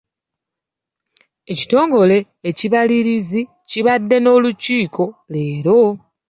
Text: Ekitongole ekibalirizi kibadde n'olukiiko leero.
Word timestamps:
Ekitongole 1.51 2.17
ekibalirizi 2.49 3.41
kibadde 3.69 4.17
n'olukiiko 4.19 5.03
leero. 5.31 5.79